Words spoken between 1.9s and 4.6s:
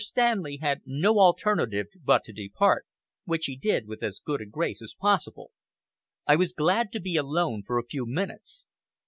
but to depart, which he did with as good a